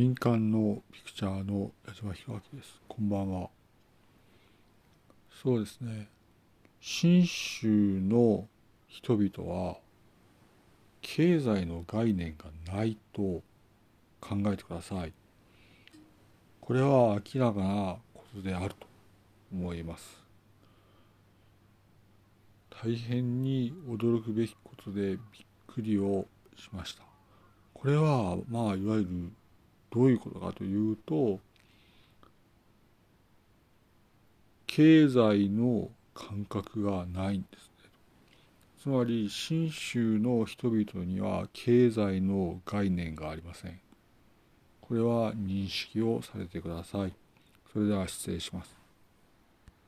[0.00, 2.80] 民間のピクチャーの矢島弘明です。
[2.88, 3.50] こんばんは。
[5.42, 6.08] そうですね。
[6.80, 7.68] 信州
[8.00, 8.48] の
[8.88, 9.76] 人々は
[11.02, 13.42] 経済の概念がないと
[14.22, 15.12] 考えてください。
[16.62, 18.86] これは明らかなことであると
[19.52, 20.24] 思います。
[22.70, 25.18] 大変に驚くべきことでびっ
[25.66, 26.26] くりを
[26.56, 27.02] しました。
[27.74, 29.32] これはまあいわゆる
[29.90, 31.40] どういうことかというと
[34.66, 37.70] 経済の感覚がないんですね。
[38.82, 43.80] つまり信州の人々には経済の概念がありません。
[44.80, 47.12] これは認識をされてください。
[47.72, 48.79] それでは失礼します。